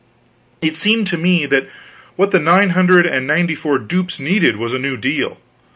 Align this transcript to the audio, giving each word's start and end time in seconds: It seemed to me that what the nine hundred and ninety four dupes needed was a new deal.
It 0.63 0.75
seemed 0.75 1.05
to 1.07 1.17
me 1.19 1.45
that 1.45 1.67
what 2.15 2.31
the 2.31 2.39
nine 2.39 2.71
hundred 2.71 3.05
and 3.05 3.27
ninety 3.27 3.53
four 3.53 3.77
dupes 3.77 4.19
needed 4.19 4.57
was 4.57 4.73
a 4.73 4.79
new 4.79 4.97
deal. 4.97 5.37